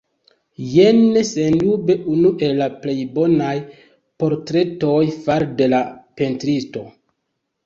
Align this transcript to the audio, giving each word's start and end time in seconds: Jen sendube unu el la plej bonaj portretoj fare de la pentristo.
Jen 0.69 1.01
sendube 1.31 1.95
unu 2.13 2.31
el 2.47 2.57
la 2.61 2.69
plej 2.85 2.95
bonaj 3.19 3.53
portretoj 4.25 4.97
fare 5.19 5.51
de 5.61 5.69
la 5.77 5.85
pentristo. 6.23 6.85